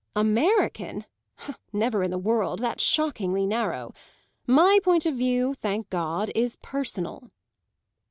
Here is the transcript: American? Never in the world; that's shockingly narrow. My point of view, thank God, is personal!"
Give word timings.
American? 0.15 1.05
Never 1.71 2.01
in 2.01 2.09
the 2.09 2.17
world; 2.17 2.57
that's 2.57 2.83
shockingly 2.83 3.45
narrow. 3.45 3.93
My 4.47 4.79
point 4.83 5.05
of 5.05 5.13
view, 5.13 5.53
thank 5.53 5.91
God, 5.91 6.31
is 6.33 6.55
personal!" 6.55 7.29